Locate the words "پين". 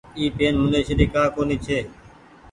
0.37-0.53